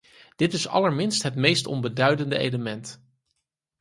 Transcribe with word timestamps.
Dit 0.35 0.53
is 0.53 0.67
allerminst 0.67 1.23
het 1.23 1.35
meest 1.35 1.65
onbeduidende 1.67 2.37
element. 2.37 3.03